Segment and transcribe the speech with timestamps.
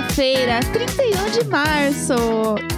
[0.00, 2.14] Sexta-feira, 31 de março.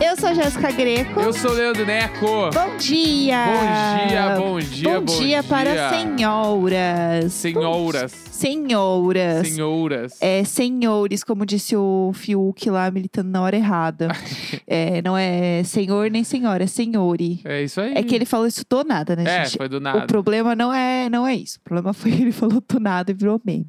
[0.04, 1.20] Eu sou a Jéssica Greco.
[1.20, 2.50] Eu sou o Leandro Neco.
[2.52, 3.44] Bom dia!
[3.46, 5.42] Bom dia, bom dia, Bom bom dia dia.
[5.44, 7.32] para senhoras.
[7.32, 8.12] Senhoras.
[8.42, 9.48] Senhoras.
[9.48, 10.18] Senhoras.
[10.20, 14.08] É, senhores, como disse o Fiuk lá, militando na hora errada.
[14.66, 17.40] é, não é senhor nem senhora, é senhori.
[17.44, 17.94] É isso aí.
[17.94, 19.56] É que ele falou isso do nada, né, É, gente?
[19.58, 20.06] foi do O nada.
[20.06, 21.58] problema não é, não é isso.
[21.58, 23.66] O problema foi que ele falou do nada e virou meme.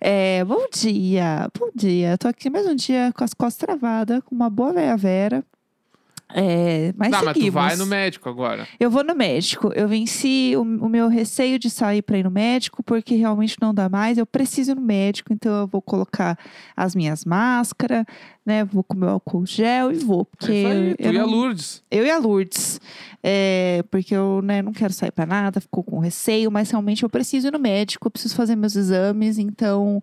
[0.00, 2.18] É, bom dia, bom dia.
[2.18, 5.44] Tô aqui mais um dia com as costas travadas, com uma boa veia vera.
[6.34, 7.54] É, mas Tá, mas tu seguimos.
[7.54, 8.66] vai no médico agora.
[8.80, 9.70] Eu vou no médico.
[9.74, 13.74] Eu venci o, o meu receio de sair para ir no médico, porque realmente não
[13.74, 14.16] dá mais.
[14.18, 16.38] Eu preciso ir no médico, então eu vou colocar
[16.76, 18.04] as minhas máscaras,
[18.46, 18.64] né?
[18.64, 20.24] Vou com meu álcool gel e vou.
[20.24, 21.82] Porque é aí, tu eu e a não- Lourdes.
[21.90, 22.80] eu e a Lourdes.
[23.22, 27.08] É, porque eu né, não quero sair pra nada, ficou com receio, mas realmente eu
[27.10, 30.02] preciso ir no médico, eu preciso fazer meus exames, então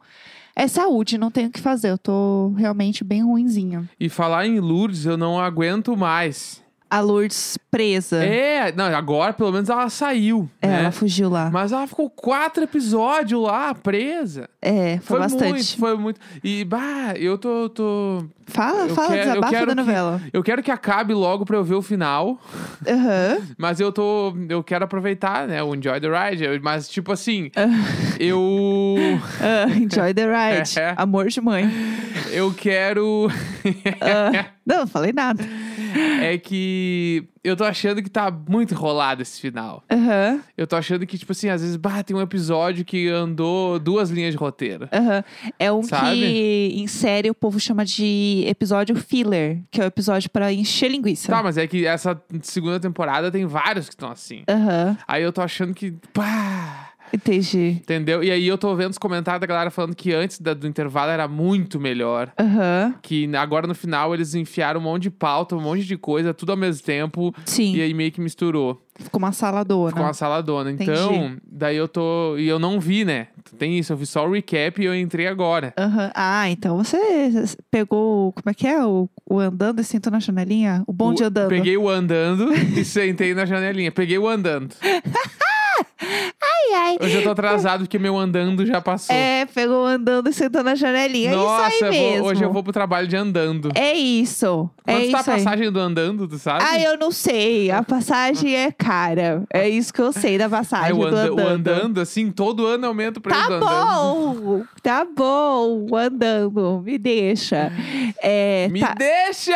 [0.59, 1.89] é saúde, não tenho o que fazer.
[1.89, 3.89] Eu tô realmente bem ruinzinha.
[3.97, 6.61] E falar em Lourdes, eu não aguento mais.
[6.89, 8.23] A Lourdes presa.
[8.23, 10.49] É, não, agora pelo menos ela saiu.
[10.61, 10.79] É, né?
[10.81, 11.49] ela fugiu lá.
[11.51, 14.49] Mas ela ficou quatro episódios lá, presa.
[14.61, 15.49] É, foi, bastante.
[15.49, 16.19] muito, foi muito.
[16.43, 17.69] E, bah, eu tô.
[17.69, 18.25] tô...
[18.47, 20.21] Fala, eu fala, quero- desabafa quero da que- novela.
[20.33, 22.39] Eu quero que acabe logo pra eu ver o final.
[22.87, 23.37] Aham.
[23.57, 24.33] Mas eu tô.
[24.49, 25.61] Eu quero aproveitar, né?
[25.61, 26.59] O Enjoy the Ride.
[26.63, 27.67] Mas, tipo assim, Ah,
[28.19, 28.95] eu.
[29.39, 30.73] ah, enjoy the ride.
[30.79, 30.93] É.
[30.97, 31.69] Amor de mãe.
[32.31, 33.27] Eu quero.
[34.01, 35.43] Ah, não, falei nada.
[36.21, 37.27] é que.
[37.41, 39.81] Eu tô achando que tá muito enrolado esse final.
[39.89, 43.79] Aham, Eu tô achando que, tipo assim, às vezes, bah, tem um episódio que andou
[43.79, 44.89] duas linhas de roteiro.
[44.91, 45.23] aham.
[45.57, 46.15] É um Sabe?
[46.19, 50.91] que em série o povo chama de episódio filler, que é o episódio pra encher
[50.91, 51.31] linguiça.
[51.31, 54.43] Tá, mas é que essa segunda temporada tem vários que estão assim.
[54.49, 55.91] Aham, Aí eu tô achando que.
[56.13, 56.48] Pá,
[57.13, 57.77] entendi.
[57.81, 58.23] entendeu?
[58.23, 61.11] E aí eu tô vendo os comentários da galera falando que antes da- do intervalo
[61.11, 62.31] era muito melhor.
[62.39, 66.33] Aham, Que agora no final eles enfiaram um monte de pauta, um monte de coisa,
[66.33, 67.33] tudo ao mesmo tempo.
[67.45, 67.75] sim.
[67.75, 68.81] E aí meio que misturou.
[68.95, 69.89] Ficou uma saladona.
[69.91, 70.71] Ficou uma saladona.
[70.71, 70.91] Entendi.
[70.91, 72.35] Então, daí eu tô.
[72.37, 73.27] E eu não vi, né?
[73.57, 75.73] Tem isso, eu vi só o recap e eu entrei agora.
[75.77, 76.11] Aham.
[76.13, 76.97] Ah, então você
[77.71, 78.83] pegou, como é que é?
[78.85, 80.83] O, o andando e sentou na janelinha?
[80.85, 81.47] O bonde O- andando.
[81.49, 83.89] Peguei o andando e sentei na janelinha.
[83.89, 84.75] Peguei o andando.
[86.61, 86.97] Ai, ai.
[87.01, 89.15] Hoje eu tô atrasado porque meu andando já passou.
[89.15, 91.31] É, pegou o andando e sentou na janelinha.
[91.35, 92.25] Nossa, é isso aí vou- mesmo.
[92.27, 93.71] hoje eu vou pro trabalho de andando.
[93.75, 94.69] É isso.
[94.85, 95.43] é Quanto isso tá a aí.
[95.43, 96.63] passagem do andando, tu sabe?
[96.67, 97.71] Ah, eu não sei.
[97.71, 99.43] A passagem é cara.
[99.53, 101.39] É isso que eu sei da Ai, passagem o, do anda- andando.
[101.39, 106.81] o andando, assim, todo ano aumenta o preço Tá do bom, tá bom, o andando,
[106.83, 107.71] me deixa.
[108.21, 109.55] É, Me tá, deixa!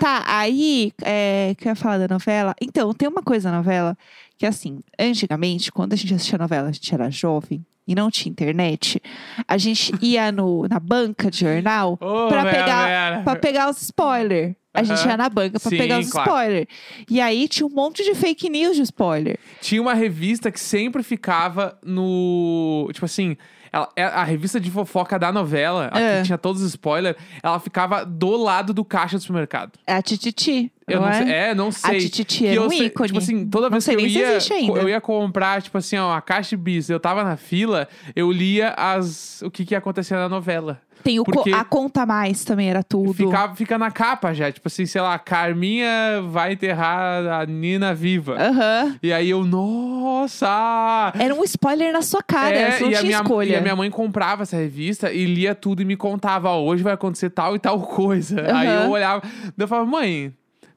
[0.00, 2.54] tá, aí, é, que eu ia falar da novela.
[2.60, 3.96] Então, tem uma coisa na novela
[4.42, 8.28] que, assim, antigamente, quando a gente assistia novela, a gente era jovem e não tinha
[8.28, 9.00] internet,
[9.46, 14.56] a gente ia no, na banca de jornal pra Vera, pegar, pra pegar os spoilers.
[14.74, 16.28] A gente ia na banca pra Sim, pegar os claro.
[16.30, 16.66] spoilers.
[17.08, 19.38] E aí tinha um monte de fake news de spoiler.
[19.60, 22.88] Tinha uma revista que sempre ficava no.
[22.92, 23.36] Tipo assim.
[23.72, 26.18] ela- é a revista de fofoca da novela, a É.
[26.20, 29.72] que tinha todos os spoilers, ela ficava do lado do caixa do supermercado.
[29.86, 30.70] É a Tititi.
[30.88, 31.22] Eu não não é?
[31.24, 31.98] sei, é, não sei.
[32.00, 33.06] Tititi Que era eu um sei- ícone.
[33.08, 34.80] Tipo assim, toda Não vez sei que eu nem se ia, existe ainda.
[34.80, 38.30] eu ia comprar, tipo assim, ó, a caixa de bis, eu tava na fila, eu
[38.32, 40.80] lia as, o que que ia acontecer na novela.
[41.04, 43.12] Tem o co- a conta mais também era tudo.
[43.12, 48.36] Fica, fica na capa já, tipo assim, sei lá, Carminha vai enterrar a Nina viva.
[48.40, 48.96] Aham.
[49.02, 51.12] E aí eu, nossa!
[51.18, 53.52] Era um spoiler na sua cara, É, você não e, a tinha minha, escolha.
[53.52, 56.82] e a minha mãe comprava essa revista e lia tudo e me contava, ó, hoje
[56.82, 58.40] vai acontecer tal e tal coisa.
[58.54, 58.84] Aí Aham.
[58.84, 59.22] eu olhava,
[59.58, 60.32] eu falava, mãe,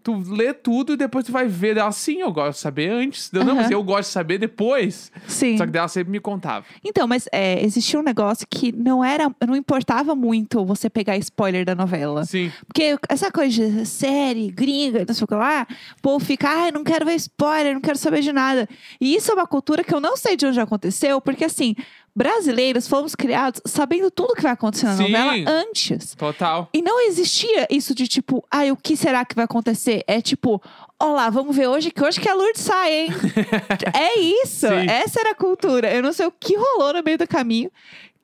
[0.05, 1.75] tu lê tudo e depois tu vai ver.
[1.77, 3.31] Ela, sim, eu gosto de saber antes.
[3.31, 3.73] Não, mas Aham.
[3.73, 5.11] eu gosto de saber depois.
[5.27, 5.57] Sim.
[5.57, 6.63] Só que dela sempre me contava.
[6.83, 11.66] Então, mas é, existia um negócio que não era, não importava muito você pegar spoiler
[11.66, 12.23] da novela.
[12.23, 12.51] Sim.
[12.67, 15.66] Porque essa coisa de série, gringa, não sei o que lá,
[15.97, 18.69] o povo fica, ai, não quero ver spoiler, não quero saber de nada.
[19.01, 21.75] E isso é uma cultura que eu não sei de onde aconteceu, porque assim,
[22.16, 25.03] brasileiros fomos criados sabendo tudo que vai acontecer na Sim.
[25.12, 26.16] novela antes.
[26.16, 26.70] Total.
[26.73, 30.03] E não existia isso de tipo, ai, o que será que vai acontecer?
[30.08, 30.62] É tipo,
[31.00, 33.09] olá, vamos ver hoje que hoje que a Lourdes sai, hein?
[33.94, 34.67] é isso.
[34.67, 34.90] Sim.
[34.90, 35.94] Essa era a cultura.
[35.94, 37.70] Eu não sei o que rolou no meio do caminho.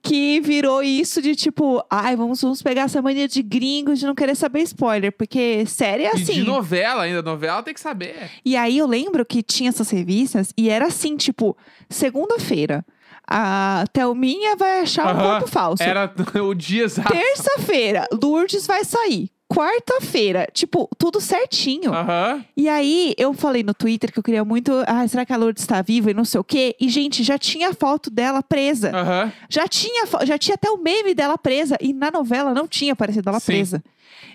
[0.03, 4.15] Que virou isso de tipo, ai, vamos, vamos pegar essa mania de gringos de não
[4.15, 6.33] querer saber spoiler, porque série é E assim.
[6.33, 8.15] de novela ainda, novela tem que saber.
[8.43, 11.55] E aí eu lembro que tinha essas revistas e era assim, tipo,
[11.87, 12.83] segunda-feira,
[13.31, 15.29] a Thelminha vai achar um Aham.
[15.39, 15.81] corpo falso.
[15.83, 16.11] Era
[16.43, 17.09] o dia exato.
[17.11, 19.29] Terça-feira, Lourdes vai sair.
[19.47, 20.47] quarta-feira.
[20.53, 21.93] Tipo, tudo certinho.
[21.93, 22.43] Aham.
[22.55, 24.71] E aí, eu falei no Twitter que eu queria muito.
[24.87, 26.75] Ah, será que a Lourdes está viva e não sei o quê?
[26.79, 28.91] E, gente, já tinha foto dela presa.
[28.95, 29.31] Aham.
[29.49, 31.77] Já tinha, fo- já tinha até o meme dela presa.
[31.81, 33.45] E na novela não tinha aparecido ela Sim.
[33.47, 33.83] presa.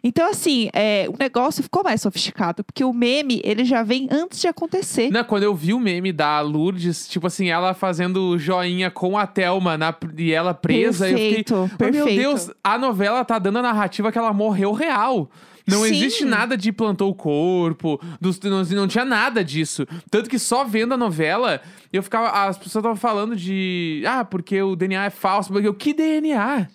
[0.02, 2.62] Então, assim, é, o negócio ficou mais sofisticado.
[2.64, 5.10] Porque o meme, ele já vem antes de acontecer.
[5.10, 9.26] Não, quando eu vi o meme da Lourdes, tipo assim, ela fazendo joinha com a
[9.26, 11.76] Thelma na, e ela presa, perfeito, eu fiquei.
[11.78, 12.02] perfeito.
[12.02, 15.30] Oh, meu Deus, a novela tá dando a narrativa que ela morreu real.
[15.66, 15.96] Não Sim.
[15.96, 19.84] existe nada de plantou o corpo, dos- não, não tinha nada disso.
[20.08, 21.60] Tanto que só vendo a novela,
[21.92, 22.28] eu ficava.
[22.46, 24.04] As pessoas estavam falando de.
[24.06, 25.52] Ah, porque o DNA é falso.
[25.52, 26.68] Porque eu, que DNA?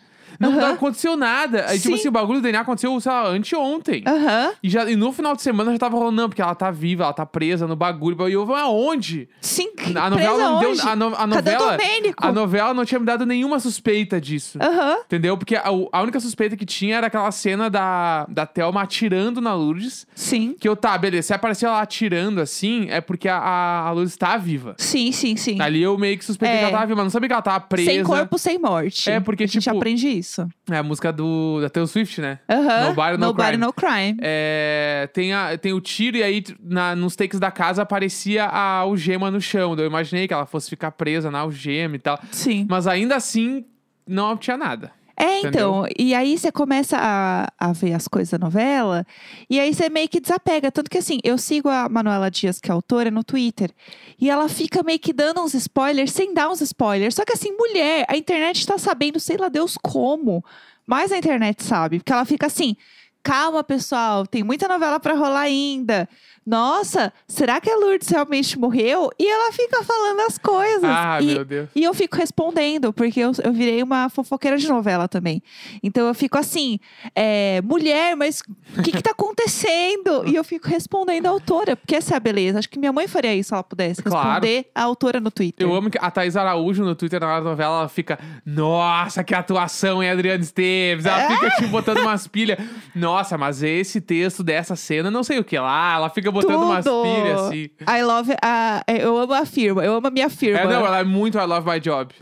[0.50, 1.66] Não, aconteceu nada.
[1.68, 2.00] Aí, tipo Sim.
[2.00, 4.04] assim, o bagulho do DNA aconteceu, sei lá, anteontem.
[4.08, 4.52] Aham.
[4.64, 7.04] E, já, e no final de semana já tava rolando, não, porque ela tá viva,
[7.04, 8.28] ela tá presa no bagulho.
[8.30, 9.28] E eu vou aonde?
[9.42, 9.70] Sim.
[9.96, 10.70] A novela presa não deu.
[10.72, 10.82] onde?
[10.82, 11.72] A, no- a Cadê o novela.
[11.78, 12.26] Domênico?
[12.28, 14.58] A novela não tinha me dado nenhuma suspeita disso.
[14.62, 14.98] Aham.
[15.06, 15.38] Entendeu?
[15.38, 19.54] Porque a, a única suspeita que tinha era aquela cena da, da Thelma atirando na
[19.54, 20.06] Lourdes.
[20.16, 20.56] Sim.
[20.60, 21.28] Que eu, tá, beleza.
[21.28, 24.76] Se aparecer ela atirando assim, é porque a, a, a Lourdes tá viva.
[24.78, 25.62] Sim, sim, sim.
[25.62, 26.60] Ali eu meio que suspeitei É.
[26.60, 27.92] que ela tava viva, mas não sabia que ela tava presa.
[27.92, 29.10] Sem corpo, sem morte.
[29.10, 30.31] É, porque, a gente tipo, aprende isso.
[30.70, 32.40] É a música do, da Taylor Swift, né?
[32.50, 32.88] Aham.
[32.90, 33.66] Nobody, no Nobody, crime.
[33.66, 34.18] no crime.
[34.22, 38.78] É, tem, a, tem o tiro e aí na, nos takes da casa aparecia a
[38.78, 39.76] algema no chão.
[39.78, 42.20] Eu imaginei que ela fosse ficar presa na algema e tal.
[42.32, 42.66] Sim.
[42.70, 43.66] Mas ainda assim,
[44.08, 44.92] não tinha nada.
[45.22, 45.86] É, então.
[45.86, 45.88] Entendeu?
[46.00, 49.06] E aí você começa a, a ver as coisas da novela,
[49.48, 50.72] e aí você meio que desapega.
[50.72, 53.72] Tanto que assim, eu sigo a Manuela Dias, que é autora, no Twitter.
[54.20, 57.14] E ela fica meio que dando uns spoilers sem dar uns spoilers.
[57.14, 60.44] Só que assim, mulher, a internet tá sabendo, sei lá Deus como.
[60.88, 62.00] Mas a internet sabe.
[62.00, 62.76] Porque ela fica assim.
[63.24, 66.10] Calma, pessoal, tem muita novela pra rolar ainda.
[66.46, 69.10] Nossa, será que a Lourdes realmente morreu?
[69.20, 70.84] E ela fica falando as coisas.
[70.84, 71.70] Ah, e, meu Deus.
[71.76, 75.42] e eu fico respondendo, porque eu, eu virei uma fofoqueira de novela também.
[75.84, 76.80] Então eu fico assim,
[77.16, 78.42] é, mulher, mas
[78.78, 80.28] o que, que tá acontecendo?
[80.28, 82.60] E eu fico respondendo a autora, porque essa é a beleza.
[82.60, 84.28] Acho que minha mãe faria isso se ela pudesse Claro.
[84.30, 85.66] responder a autora no Twitter.
[85.68, 89.24] Eu amo que a Thaís Araújo no Twitter na hora da novela, ela fica, nossa,
[89.24, 91.06] que atuação, hein, Adriana Esteves?
[91.06, 92.58] Ela fica, tipo, botando umas pilhas.
[92.96, 95.96] Nossa, mas esse texto dessa cena, não sei o que lá.
[95.96, 97.70] Ela fica botando umas pilhas assim.
[97.88, 100.60] I love a, eu amo a firma, eu amo a minha firma.
[100.60, 102.14] É, não, ela é muito I love my job.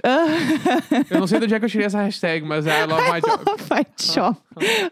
[1.10, 3.04] Eu não sei de onde é que eu tirei essa hashtag, mas é I love
[3.12, 3.44] my job.
[3.68, 4.36] Vai, tchau.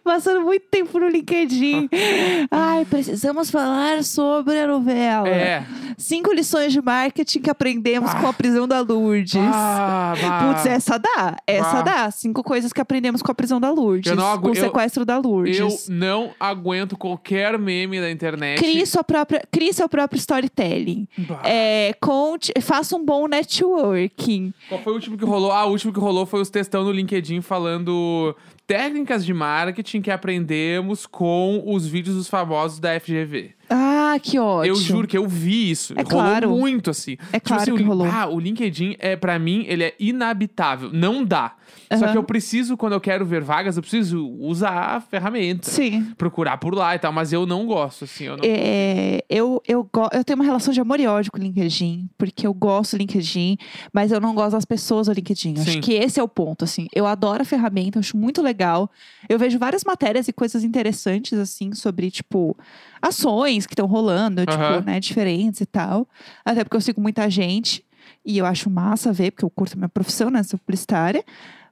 [0.04, 1.90] Passando muito tempo no LinkedIn.
[2.52, 5.28] Ai, precisamos falar sobre a novela.
[5.28, 5.64] É.
[6.00, 8.20] Cinco lições de marketing que aprendemos Ah.
[8.22, 9.34] com a prisão da Lourdes.
[9.36, 10.54] Ah, vá.
[10.54, 11.36] Putz, essa dá.
[11.48, 11.82] Essa Ah.
[11.82, 12.12] dá.
[12.12, 14.12] Cinco coisas que aprendemos com a prisão da Lourdes.
[14.12, 15.58] Eu não agu- com o eu- sequestro da Lourdes.
[15.58, 18.60] Eu não aguento qualquer meme da internet.
[18.60, 21.08] Crie, sua própria, crie seu próprio storytelling.
[21.18, 21.42] Bah.
[21.44, 24.54] É, conte, faça um bom networking.
[24.70, 25.52] Qual foi o último que rolou?
[25.52, 28.36] Ah, o último que rolou foi os textão no LinkedIn falando
[28.68, 33.57] técnicas de marketing que aprendemos com os vídeos dos famosos da FGV.
[33.70, 34.66] Ah, que ótimo.
[34.66, 35.94] Eu juro que eu vi isso.
[35.94, 36.50] É rolou claro.
[36.50, 37.18] muito, assim.
[37.32, 38.08] É claro assim, que o, rolou.
[38.08, 40.90] Ah, o LinkedIn, é para mim, ele é inabitável.
[40.92, 41.56] Não dá.
[41.98, 42.12] Só Aham.
[42.12, 45.70] que eu preciso, quando eu quero ver vagas, eu preciso usar a ferramenta.
[45.70, 46.14] Sim.
[46.18, 47.12] Procurar por lá e tal.
[47.12, 48.26] Mas eu não gosto, assim.
[48.26, 48.44] Eu não...
[48.44, 52.46] É, eu, eu, eu tenho uma relação de amor e ódio com o LinkedIn, porque
[52.48, 53.58] eu gosto do LinkedIn,
[53.94, 55.56] mas eu não gosto das pessoas do LinkedIn.
[55.58, 55.62] Sim.
[55.62, 56.88] Acho que esse é o ponto, assim.
[56.94, 58.90] Eu adoro a ferramenta, eu acho muito legal.
[59.30, 62.58] Eu vejo várias matérias e coisas interessantes, assim, sobre, tipo,
[63.02, 66.08] ações que estão rolando, tipo, né, diferentes e tal.
[66.46, 67.84] Até porque eu sigo muita gente
[68.26, 71.24] e eu acho massa ver, porque eu curto minha profissão, né, sou publicitária.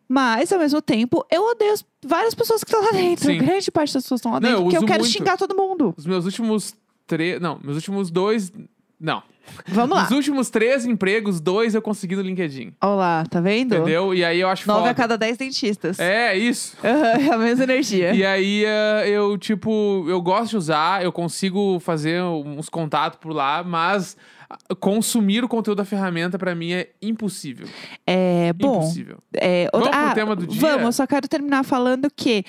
[0.08, 3.26] Mas, ao mesmo tempo, eu odeio as- várias pessoas que estão lá dentro.
[3.26, 3.38] Sim.
[3.40, 5.14] Grande parte das pessoas estão lá Não, dentro, eu porque eu uso quero muito.
[5.14, 5.94] xingar todo mundo.
[5.98, 6.76] Os meus últimos
[7.08, 7.42] três...
[7.42, 8.52] Não, meus últimos dois...
[9.00, 9.24] Não.
[9.68, 10.04] Vamos lá.
[10.06, 12.74] Os últimos três empregos, dois eu consegui no LinkedIn.
[12.82, 13.76] Olha lá, tá vendo?
[13.76, 14.14] Entendeu?
[14.14, 14.92] E aí eu acho Nove foda.
[14.92, 16.00] a cada dez dentistas.
[16.00, 16.78] É, isso.
[16.84, 18.14] Aham, é a mesma energia.
[18.14, 23.34] E aí eh, eu, tipo, eu gosto de usar, eu consigo fazer uns contatos por
[23.34, 24.16] lá, mas
[24.50, 27.68] ah, consumir o conteúdo da ferramenta pra mim é impossível.
[28.06, 28.78] É, bom.
[28.78, 29.18] Impossível.
[29.34, 30.62] É, Vamos outra- pro ah, tema do dia?
[30.62, 32.44] Vamos, eu só quero terminar falando que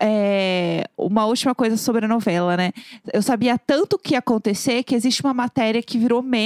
[0.00, 2.72] é, uma última coisa sobre a novela, né?
[3.12, 6.39] Eu sabia tanto o que ia acontecer que existe uma matéria que virou meme,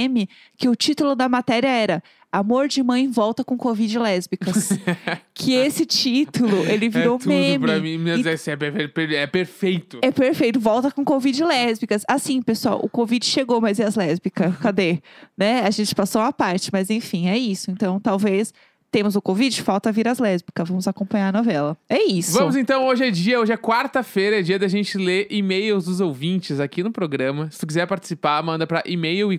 [0.57, 4.69] que o título da matéria era Amor de mãe volta com Covid lésbicas.
[5.33, 7.65] que esse título, ele virou é tudo meme.
[7.65, 9.99] pra mim, meu E- é, é perfeito.
[10.01, 12.03] É perfeito, volta com Covid lésbicas.
[12.09, 14.53] Assim, pessoal, o Covid chegou, mas e as lésbicas?
[14.57, 14.99] Cadê?
[15.37, 15.61] né?
[15.61, 17.71] A gente passou uma parte, mas enfim, é isso.
[17.71, 18.53] Então, talvez
[18.91, 20.67] temos o Covid, falta vir as lésbicas.
[20.67, 21.77] Vamos acompanhar a novela.
[21.89, 22.37] É isso.
[22.37, 25.99] Vamos então, hoje é dia, hoje é quarta-feira, é dia da gente ler e-mails dos
[25.99, 27.49] ouvintes aqui no programa.
[27.51, 29.31] Se tu quiser participar, manda pra e-mail.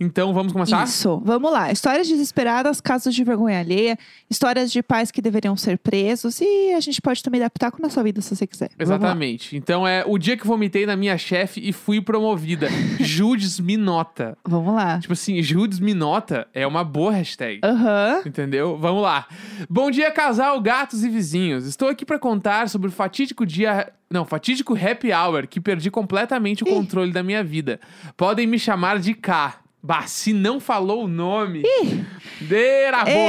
[0.00, 0.84] Então vamos começar?
[0.84, 1.20] Isso.
[1.24, 1.72] Vamos lá.
[1.72, 3.98] Histórias desesperadas, casos de vergonha alheia,
[4.30, 7.90] histórias de pais que deveriam ser presos e a gente pode também dar pitaco na
[7.90, 8.70] sua vida se você quiser.
[8.78, 9.56] Exatamente.
[9.56, 12.68] Então é o dia que vomitei na minha chefe e fui promovida.
[13.00, 14.38] Judes me nota.
[14.44, 15.00] Vamos lá.
[15.00, 17.60] Tipo assim, Judes me nota é uma boa hashtag.
[17.64, 18.22] Aham.
[18.24, 18.78] Entendeu?
[18.78, 19.26] Vamos lá.
[19.68, 21.66] Bom dia, casal, gatos e vizinhos.
[21.66, 23.92] Estou aqui para contar sobre o fatídico dia.
[24.10, 26.70] Não, fatídico happy hour que perdi completamente o Ih.
[26.70, 27.80] controle da minha vida.
[28.16, 29.58] Podem me chamar de K.
[29.82, 31.62] Bah, se não falou o nome.
[31.64, 32.04] Ei,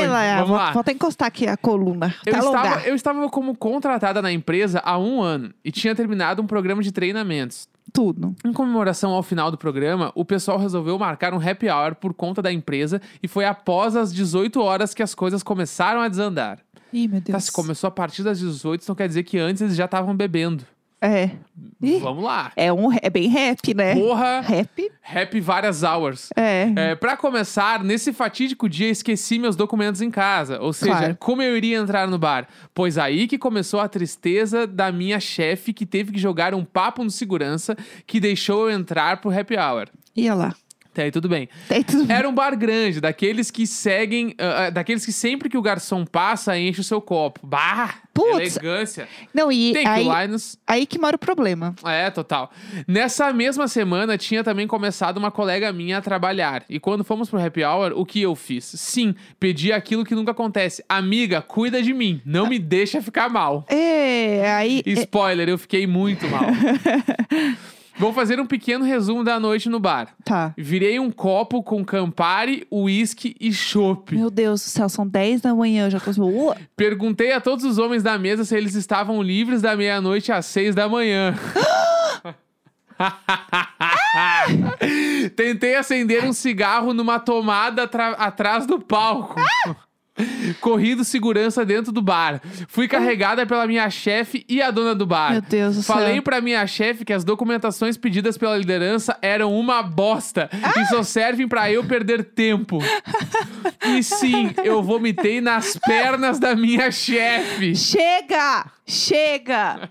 [0.06, 0.12] bom.
[0.12, 0.72] Laia, Vamos vou, lá.
[0.72, 2.14] vou até encostar aqui a coluna.
[2.26, 6.42] Eu Tá estava, eu estava como contratada na empresa há um ano e tinha terminado
[6.42, 7.68] um programa de treinamentos.
[7.94, 8.36] Tudo.
[8.46, 12.42] Em comemoração ao final do programa, o pessoal resolveu marcar um happy hour por conta
[12.42, 16.60] da empresa e foi após as 18 horas que as coisas começaram a desandar.
[16.94, 17.46] Ih, meu Tá, Deus.
[17.46, 20.64] se começou a partir das 18, então quer dizer que antes eles já estavam bebendo.
[21.02, 21.30] É.
[21.82, 22.00] Ih.
[22.00, 22.52] Vamos lá.
[22.58, 23.96] É, um, é bem rap, né?
[23.96, 24.92] Porra, Rap?
[25.02, 26.30] happy várias hours.
[26.36, 26.68] É.
[26.76, 30.60] É, para começar, nesse fatídico dia esqueci meus documentos em casa.
[30.62, 31.18] Ou seja, Claro.
[31.20, 32.48] como eu iria entrar no bar?
[32.74, 37.02] Pois aí que começou a tristeza da minha chefe que teve que jogar um papo
[37.04, 39.88] no segurança que deixou eu entrar pro happy hour.
[40.16, 40.54] Ia lá.
[40.92, 41.48] Até aí tudo bem.
[41.68, 42.18] Tem tudo bem.
[42.18, 46.58] Era um bar grande, daqueles que seguem, ah, daqueles que sempre que o garçom passa,
[46.58, 47.46] enche o seu copo.
[47.46, 47.96] Bah!
[48.14, 48.58] Putz.
[48.58, 49.08] Elegância.
[49.34, 50.08] Não, e Thank aí,
[50.68, 51.74] aí que mora o problema.
[51.86, 52.52] É, total.
[52.86, 56.66] Nessa mesma semana, tinha também começado uma colega minha a trabalhar.
[56.70, 58.66] E quando fomos pro happy hour, o que eu fiz?
[58.66, 60.84] Sim, pedi aquilo que nunca acontece.
[60.90, 62.22] Amiga, cuida de mim.
[62.26, 63.66] Não me deixa ficar mal.
[63.70, 64.84] É, aí.
[64.86, 66.42] é- Spoiler, eu fiquei muito mal.
[68.00, 70.16] Vou fazer um pequeno resumo da noite no bar.
[70.24, 70.54] Tá.
[70.58, 74.16] Virei um copo com Campari, uísque e chopp.
[74.16, 76.10] Meu Deus do céu, são 10 da manhã, eu já tô.
[76.78, 80.74] Perguntei a todos os homens da mesa se eles estavam livres da meia-noite às seis
[80.74, 81.36] da manhã.
[85.36, 89.36] Tentei acender um cigarro numa tomada atrás do palco.
[90.60, 92.42] Corri do segurança dentro do bar.
[92.68, 95.32] Fui carregada pela minha chefe e a dona do bar.
[95.32, 96.24] Meu Deus do Falei céu.
[96.24, 101.48] pra minha chefe que as documentações pedidas pela liderança eram uma bosta e só servem
[101.48, 102.80] pra eu perder tempo.
[103.86, 107.76] e sim, eu vomitei nas pernas da minha chefe.
[107.76, 108.66] Chega!
[108.86, 109.90] Chega!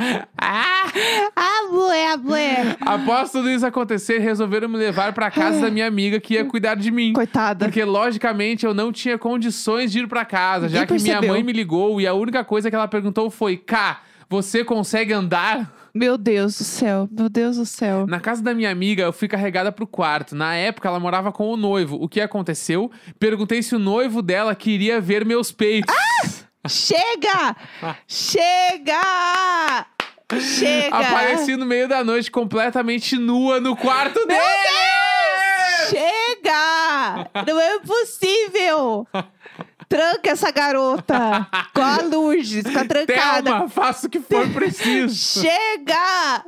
[0.38, 0.90] Ah!
[1.36, 2.76] Ah, bué, bué.
[2.80, 6.74] Após tudo isso acontecer, resolveram me levar pra casa da minha amiga que ia cuidar
[6.74, 7.12] de mim.
[7.12, 7.66] Coitada.
[7.66, 11.32] Porque, logicamente, eu não tinha condições de ir pra casa, já que minha percebeu.
[11.34, 15.72] mãe me ligou e a única coisa que ela perguntou foi: Cá, você consegue andar?
[15.92, 18.06] Meu Deus do céu, meu Deus do céu.
[18.06, 20.36] Na casa da minha amiga, eu fui carregada pro quarto.
[20.36, 21.96] Na época, ela morava com o noivo.
[22.00, 22.90] O que aconteceu?
[23.18, 25.92] Perguntei se o noivo dela queria ver meus peitos.
[26.68, 27.56] Chega!
[28.06, 29.86] Chega!
[30.38, 30.96] Chega!
[30.96, 34.40] Apareci no meio da noite completamente nua no quarto dele!
[35.88, 37.30] Chega!
[37.46, 39.06] Não é possível!
[39.90, 41.48] Tranca essa garota!
[41.74, 43.42] Com a Lourdes, fica trancada.
[43.50, 45.42] Thelma, faça o que for preciso.
[45.42, 46.44] Chega!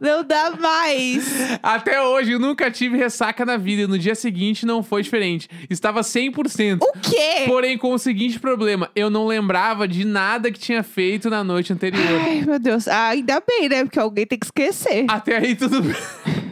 [0.00, 1.24] Não dá mais!
[1.62, 5.48] Até hoje, eu nunca tive ressaca na vida e no dia seguinte não foi diferente.
[5.70, 6.78] Estava 100%.
[6.80, 7.44] O quê?
[7.46, 11.72] Porém, com o seguinte problema: eu não lembrava de nada que tinha feito na noite
[11.72, 12.20] anterior.
[12.24, 12.88] Ai, meu Deus.
[12.88, 13.84] Ah, ainda bem, né?
[13.84, 15.04] Porque alguém tem que esquecer.
[15.06, 15.94] Até aí tudo bem.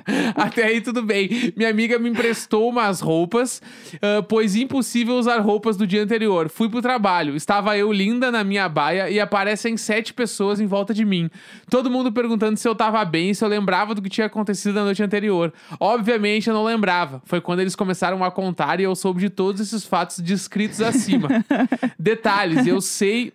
[0.34, 1.52] Até aí tudo bem.
[1.56, 3.60] Minha amiga me emprestou umas roupas,
[4.00, 6.48] ah, pois impossível usar roupas do dia anterior.
[6.48, 7.36] Fui pro trabalho.
[7.36, 11.30] Estava eu linda na minha baia e aparecem sete pessoas em volta de mim.
[11.70, 14.84] Todo mundo perguntando se eu tava bem, se eu lembrava do que tinha acontecido na
[14.84, 15.52] noite anterior.
[15.78, 17.22] Obviamente eu não lembrava.
[17.24, 21.28] Foi quando eles começaram a contar e eu soube de todos esses fatos descritos acima.
[21.98, 23.32] Detalhes, eu sei.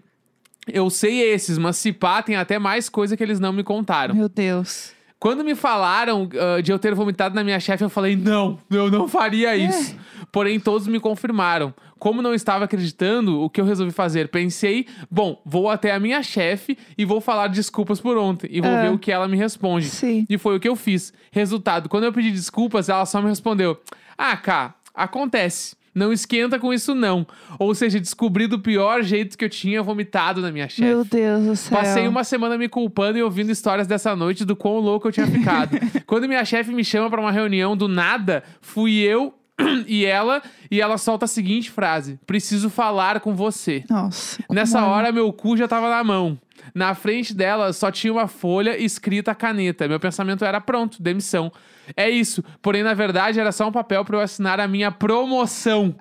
[0.65, 4.15] Eu sei esses, mas se pá, tem até mais coisa que eles não me contaram.
[4.15, 4.93] Meu Deus.
[5.23, 8.91] Quando me falaram ah, de eu ter vomitado na minha chefe, eu falei, não, eu
[8.91, 9.95] não faria isso.
[10.33, 11.73] Porém, todos me confirmaram.
[11.97, 14.27] Como não estava acreditando, o que eu resolvi fazer?
[14.27, 18.49] Pensei, bom, vou até a minha chefe e vou falar desculpas por ontem.
[18.51, 18.81] E vou Ah.
[18.81, 19.85] ver o que ela me responde.
[19.87, 20.25] Sim.
[20.29, 21.13] E foi o que eu fiz.
[21.31, 23.79] Resultado, quando eu pedi desculpas, ela só me respondeu:
[24.17, 25.77] Ah, cá, acontece.
[25.93, 27.25] Não esquenta com isso, não.
[27.59, 30.81] Ou seja, descobri do pior jeito que eu tinha vomitado na minha chefe.
[30.81, 31.77] Meu Deus do céu.
[31.77, 35.27] Passei uma semana me culpando e ouvindo histórias dessa noite do quão louco eu tinha
[35.27, 35.77] ficado.
[36.07, 39.33] Quando minha chefe me chama pra uma reunião do nada, fui eu
[39.87, 43.83] e ela, e ela solta a seguinte frase: Preciso falar com você.
[43.89, 44.43] Nossa.
[44.49, 46.39] Nessa como- hora, meu cu já tava na mão.
[46.73, 49.87] Na frente dela só tinha uma folha escrita a caneta.
[49.87, 51.51] Meu pensamento era pronto, demissão.
[51.95, 52.43] É isso.
[52.61, 55.95] Porém, na verdade, era só um papel pra eu assinar a minha promoção.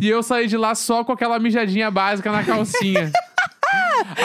[0.00, 3.10] E eu saí de lá só com aquela mijadinha básica na calcinha.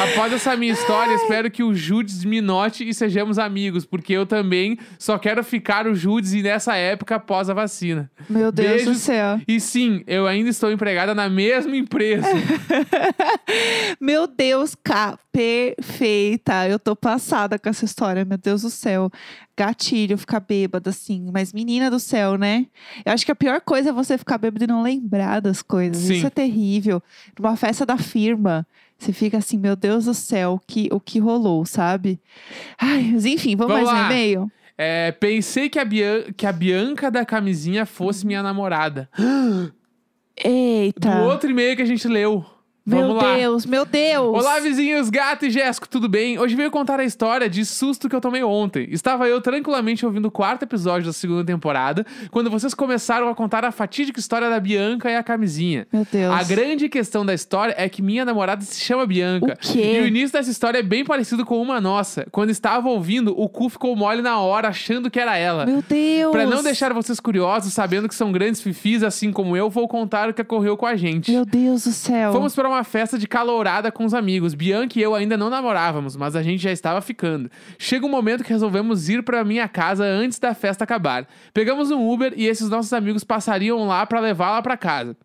[0.03, 4.25] Após essa minha história, espero que o Judes me note e sejamos amigos, porque eu
[4.25, 8.09] também só quero ficar o Judes e nessa época após a vacina.
[8.29, 8.97] Meu Deus do Beijos.
[8.97, 9.39] céu.
[9.47, 12.27] E sim, eu ainda estou empregada na mesma empresa.
[13.99, 16.67] Meu Deus, cá, perfeita.
[16.67, 19.09] Eu tô passada com essa história, meu Deus do céu.
[19.57, 21.29] Gatilho, ficar bêbada, assim.
[21.31, 22.65] Mas menina do céu, né?
[23.05, 25.97] Eu acho que a pior coisa é você ficar bêbado e não lembrar das coisas.
[25.97, 26.15] Sim.
[26.15, 27.01] Isso é terrível.
[27.37, 28.65] Numa festa da firma,
[29.05, 32.19] você fica assim, meu Deus do céu, o que, o que rolou, sabe?
[32.79, 34.07] Ai, mas enfim, vamos, Vamos mais lá.
[34.07, 34.51] um e-mail?
[34.77, 39.09] É, pensei que a, Bian- que a Bianca da camisinha fosse minha namorada.
[40.43, 41.09] Eita.
[41.17, 42.43] Do outro e-mail que a gente leu.
[42.83, 43.35] Meu Vamos lá.
[43.35, 44.33] Deus, meu Deus.
[44.35, 46.39] Olá, vizinhos, gato e Jéssico, tudo bem?
[46.39, 48.87] Hoje veio contar a história de susto que eu tomei ontem.
[48.89, 53.63] Estava eu tranquilamente ouvindo o quarto episódio da segunda temporada, quando vocês começaram a contar
[53.63, 55.87] a fatídica história da Bianca e a camisinha.
[55.93, 56.33] Meu Deus.
[56.33, 59.53] A grande questão da história é que minha namorada se chama Bianca.
[59.53, 59.97] O quê?
[59.97, 62.25] E o início dessa história é bem parecido com uma nossa.
[62.31, 65.67] Quando estava ouvindo, o cu ficou mole na hora, achando que era ela.
[65.67, 66.31] Meu Deus.
[66.31, 70.29] Pra não deixar vocês curiosos, sabendo que são grandes fifis assim como eu, vou contar
[70.29, 71.31] o que ocorreu com a gente.
[71.31, 72.33] Meu Deus do céu.
[72.33, 74.53] Fomos para uma festa de calourada com os amigos.
[74.53, 77.49] Bianca e eu ainda não namorávamos, mas a gente já estava ficando.
[77.77, 81.27] Chega um momento que resolvemos ir para minha casa antes da festa acabar.
[81.53, 85.15] Pegamos um Uber e esses nossos amigos passariam lá para levá-la para casa.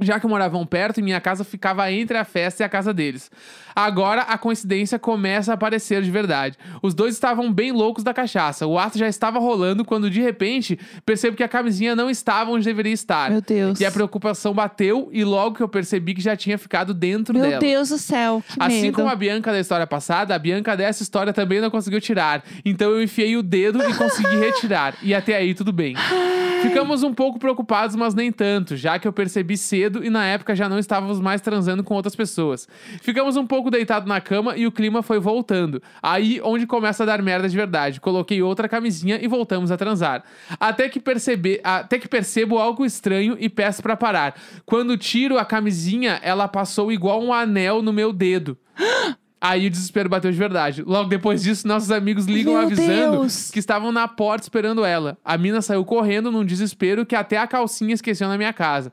[0.00, 3.30] Já que moravam perto e minha casa ficava entre a festa e a casa deles.
[3.74, 6.56] Agora a coincidência começa a aparecer de verdade.
[6.82, 8.66] Os dois estavam bem loucos da cachaça.
[8.66, 12.64] O ato já estava rolando quando de repente percebo que a camisinha não estava onde
[12.64, 13.30] deveria estar.
[13.30, 13.80] Meu Deus.
[13.80, 17.48] E a preocupação bateu e logo que eu percebi que já tinha ficado dentro Meu
[17.48, 17.60] dela.
[17.60, 18.42] Deus do céu.
[18.46, 18.96] Que Assim medo.
[18.96, 22.42] como a Bianca da história passada, a Bianca dessa história também não conseguiu tirar.
[22.64, 24.94] Então eu enfiei o dedo e consegui retirar.
[25.02, 25.94] E até aí tudo bem.
[26.62, 30.54] Ficamos um pouco preocupados, mas nem tanto, já que eu percebi cedo e na época
[30.54, 32.68] já não estávamos mais transando com outras pessoas.
[33.00, 35.82] Ficamos um pouco deitados na cama e o clima foi voltando.
[36.02, 38.00] Aí onde começa a dar merda de verdade.
[38.00, 40.22] Coloquei outra camisinha e voltamos a transar.
[40.58, 44.34] Até que perceber, até que percebo algo estranho e peço pra parar.
[44.66, 48.56] Quando tiro a camisinha, ela passou igual um anel no meu dedo.
[49.40, 50.82] Aí o desespero bateu de verdade.
[50.82, 53.50] Logo depois disso, nossos amigos ligam Meu avisando Deus.
[53.50, 55.16] que estavam na porta esperando ela.
[55.24, 58.92] A mina saiu correndo num desespero que até a calcinha esqueceu na minha casa.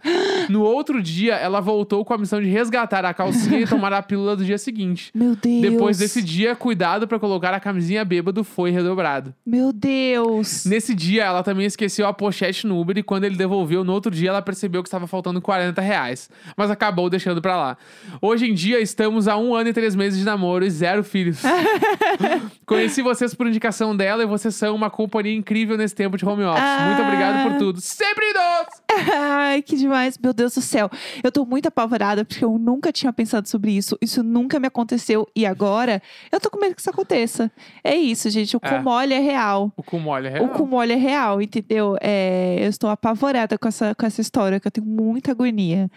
[0.57, 4.01] No outro dia, ela voltou com a missão de resgatar a calcinha e tomar a
[4.01, 5.11] pílula do dia seguinte.
[5.13, 5.61] Meu Deus.
[5.61, 9.33] Depois desse dia, cuidado pra colocar a camisinha bêbado foi redobrado.
[9.45, 10.65] Meu Deus.
[10.65, 14.11] Nesse dia, ela também esqueceu a pochete no Uber e quando ele devolveu, no outro
[14.11, 16.29] dia, ela percebeu que estava faltando 40 reais.
[16.55, 17.77] Mas acabou deixando pra lá.
[18.21, 21.41] Hoje em dia, estamos há um ano e três meses de namoro e zero filhos.
[22.65, 26.43] Conheci vocês por indicação dela e vocês são uma companhia incrível nesse tempo de home
[26.43, 26.63] office.
[26.85, 27.57] Muito obrigado por Ah.
[27.57, 27.81] tudo.
[27.81, 28.81] Sempre doce!
[29.15, 30.17] Ai, que demais.
[30.17, 30.89] Meu Deus do céu.
[31.23, 33.97] Eu tô muito apavorada porque eu nunca tinha pensado sobre isso.
[34.01, 35.27] Isso nunca me aconteceu.
[35.35, 37.51] E agora, eu tô com medo que isso aconteça.
[37.83, 38.55] É isso, gente.
[38.55, 38.69] O É.
[38.77, 39.71] cu mole é real.
[39.75, 40.45] O cu mole é real.
[40.45, 41.97] O cu mole é real, entendeu?
[41.99, 45.89] É, eu estou apavorada com essa, com essa história, que eu tenho muita agonia.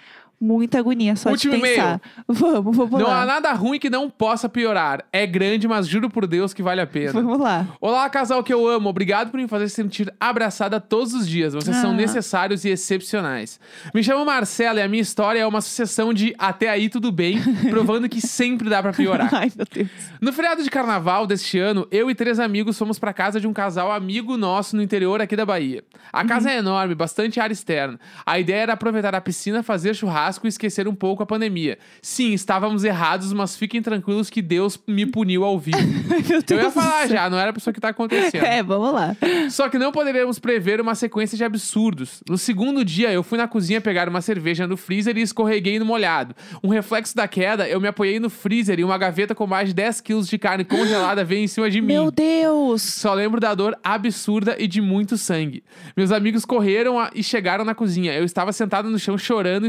[0.43, 2.01] Muita agonia só Último de pensar.
[2.27, 3.23] Vamos, vamos Não lá.
[3.23, 5.05] há nada ruim que não possa piorar.
[5.13, 7.13] É grande, mas juro por Deus que vale a pena.
[7.13, 7.67] Vamos lá.
[7.79, 8.89] Olá, casal que eu amo.
[8.89, 11.53] Obrigado por me fazer sentir abraçada todos os dias.
[11.53, 11.95] Vocês são Ah.
[11.95, 13.61] necessários e excepcionais.
[13.95, 17.39] Me chamo Marcela e a minha história é uma sucessão de até aí tudo bem,
[17.69, 19.29] provando que sempre dá pra piorar.
[19.35, 19.89] Ai, meu Deus.
[20.23, 23.53] No feriado de carnaval deste ano, eu e três amigos fomos pra casa de um
[23.53, 25.85] casal amigo nosso no interior aqui da Bahia.
[26.11, 28.01] A casa é enorme, bastante área externa.
[28.25, 31.79] A ideia era aproveitar a piscina, fazer churrasco e esquecer um pouco a pandemia.
[32.03, 35.79] Sim, estávamos errados, mas fiquem tranquilos que Deus me puniu ao vivo.
[36.51, 38.45] Eu ia falar já, não era pra isso que tá acontecendo.
[38.45, 39.17] É, vamos lá.
[39.51, 42.23] Só que não poderíamos prever uma sequência de absurdos.
[42.29, 45.85] No segundo dia, eu fui na cozinha pegar uma cerveja no freezer e escorreguei no
[45.85, 46.35] molhado.
[46.63, 49.75] Um reflexo da queda, eu me apoiei no freezer e uma gaveta com mais de
[49.75, 51.87] 10 quilos de carne congelada veio em cima de mim.
[51.89, 52.83] Meu Deus.
[52.83, 55.63] Só lembro da dor absurda e de muito sangue.
[55.97, 58.13] Meus amigos correram a- e chegaram na cozinha.
[58.13, 59.67] Eu estava sentada no chão chorando,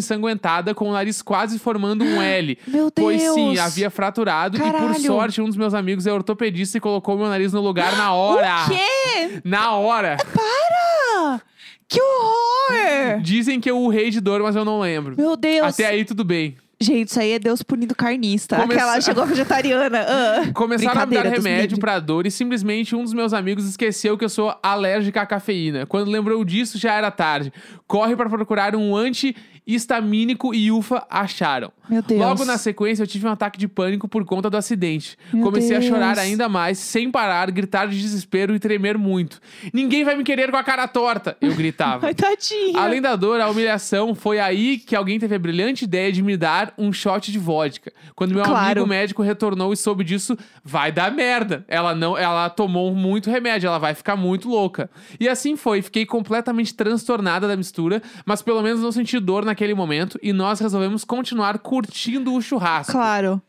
[0.75, 2.57] com o nariz quase formando um L.
[2.67, 3.59] Meu Pois sim, Deus.
[3.59, 4.99] havia fraturado e por Caralho.
[5.01, 8.65] sorte um dos meus amigos é ortopedista e colocou meu nariz no lugar na hora.
[8.65, 9.41] O quê?
[9.43, 10.17] Na hora.
[11.17, 11.39] Ah,
[11.87, 13.21] que horror!
[13.21, 15.15] Dizem que eu urrei de dor, mas eu não lembro.
[15.17, 15.73] Meu Deus.
[15.73, 16.55] Até aí tudo bem.
[16.83, 18.55] Gente, isso aí é Deus punindo carnista.
[18.55, 19.99] Começa- Aquela chegou vegetariana.
[20.01, 20.51] Ah.
[20.51, 24.17] Começaram a me dar Deus remédio pra dor e simplesmente um dos meus amigos esqueceu
[24.17, 25.85] que eu sou alérgica à cafeína.
[25.85, 27.53] Quando lembrou disso, já era tarde.
[27.85, 28.95] Corre pra procurar um
[29.71, 31.71] anti-histamínico e ufa, acharam.
[31.91, 32.19] Meu Deus.
[32.21, 35.17] Logo na sequência, eu tive um ataque de pânico por conta do acidente.
[35.33, 36.19] Meu Comecei a chorar Deus.
[36.25, 39.39] ainda mais, sem parar, gritar de desespero e tremer muito.
[39.73, 42.07] Ninguém vai me querer com a cara torta, eu gritava.
[42.07, 42.79] Ai, tadinha.
[42.79, 46.37] Além da dor, a humilhação foi aí que alguém teve a brilhante ideia de me
[46.37, 47.91] dar um shot de vodka.
[48.15, 48.65] Quando meu Claro.
[48.81, 51.65] amigo médico retornou e soube disso, vai dar merda.
[51.67, 54.89] Ela não, ela tomou muito remédio, ela vai ficar muito louca.
[55.19, 59.73] E assim foi, fiquei completamente transtornada da mistura, mas pelo menos não senti dor naquele
[59.73, 62.91] momento e nós resolvemos continuar curtindo o churrasco.
[62.91, 63.41] Claro.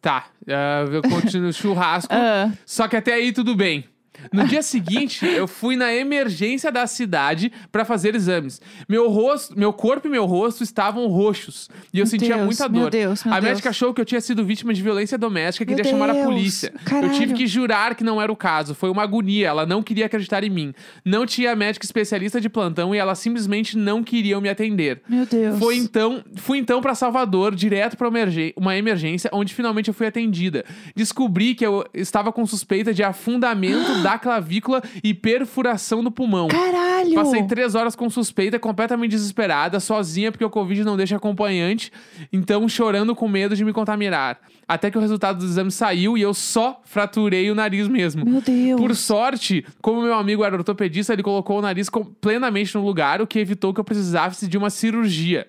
[0.00, 2.12] Tá, ah, eu continuo o churrasco.
[2.14, 3.84] Ah, Só que até aí tudo bem.
[4.32, 8.60] No dia seguinte, eu fui na emergência da cidade pra fazer exames.
[8.88, 12.68] Meu rosto, meu corpo e meu rosto estavam roxos e eu Meu sentia Deus, muita
[12.68, 12.90] meu dor.
[12.90, 13.50] Deus, meu a Deus.
[13.50, 16.12] médica achou que eu tinha sido vítima de violência doméstica e Meu queria chamar a
[16.12, 16.72] Deus, polícia.
[16.74, 17.12] Eu caralho.
[17.12, 18.74] tive que jurar que não era o caso.
[18.74, 20.74] Foi uma agonia, ela não queria acreditar em mim.
[21.04, 25.00] Não tinha médica especialista de plantão e ela simplesmente não queria me atender.
[25.08, 25.58] meu Deus.
[25.58, 28.08] Foi então, fui então para Salvador, direto para
[28.56, 30.64] uma emergência, onde finalmente eu fui atendida.
[30.94, 36.48] Descobri que eu estava com suspeita de afundamento da clavícula e perfuração do pulmão.
[36.48, 37.14] Caralho.
[37.14, 41.92] Passei três horas com suspeita, completamente desesperada, sozinha, porque o Covid não deixa acompanhante,
[42.32, 44.38] então chorando com medo de me contaminar.
[44.66, 48.24] Até que o resultado do exame saiu e eu só fraturei o nariz mesmo.
[48.24, 48.80] Meu Deus.
[48.80, 51.88] Por sorte, como meu amigo era ortopedista, ele colocou o nariz
[52.20, 55.48] plenamente no lugar, o que evitou que eu precisasse de uma cirurgia.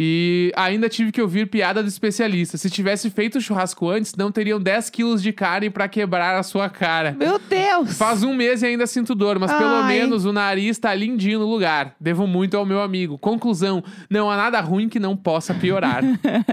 [0.00, 2.56] E ainda tive que ouvir piada do especialista.
[2.56, 6.42] Se tivesse feito o churrasco antes, não teriam 10 quilos de carne pra quebrar a
[6.44, 7.16] sua cara.
[7.18, 7.98] Meu Deus.
[7.98, 9.98] Faz um mês e ainda sinto dor, mas pelo Ai.
[9.98, 11.96] menos o nariz tá lindinho no lugar.
[11.98, 13.18] Devo muito ao meu amigo.
[13.18, 16.04] Conclusão: não há nada ruim que não possa piorar.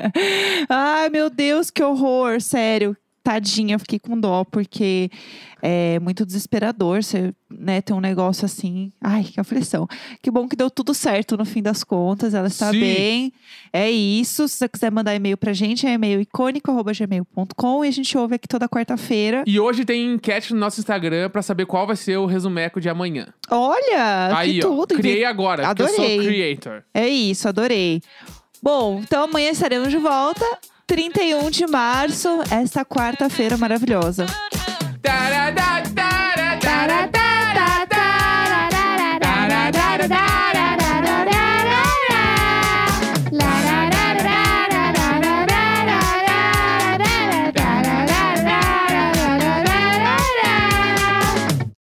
[0.67, 2.97] Ai, meu Deus, que horror, sério.
[3.25, 5.09] Tadinha, eu fiquei com dó, porque
[5.59, 8.91] é muito desesperador você né, ter um negócio assim.
[9.01, 9.87] Ai, que aflição.
[10.21, 12.79] Que bom que deu tudo certo no fim das contas, ela está Sim.
[12.79, 13.33] bem.
[13.73, 14.47] É isso.
[14.47, 18.47] Se você quiser mandar e-mail pra gente, é e-mail icônico.gmail.com e a gente ouve aqui
[18.47, 19.43] toda quarta-feira.
[19.47, 22.89] e hoje tem enquete no nosso Instagram pra saber qual vai ser o resumeco de
[22.89, 23.27] amanhã.
[23.49, 24.69] Olha, Aí, que ó.
[24.69, 24.95] tudo.
[24.95, 26.15] Criei agora, porque eu Adorei.
[26.17, 26.83] sou creator.
[26.93, 28.01] É isso, adorei.
[28.61, 30.45] Bom, então amanhã estaremos de volta.
[30.87, 34.25] 31 de março, esta quarta-feira maravilhosa.
[35.01, 35.44] Tcharam!